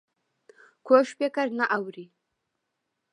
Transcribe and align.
کوږ 0.87 1.07
فکر 1.19 1.47
حق 1.51 1.55
نه 1.59 1.65
اوري 1.75 2.05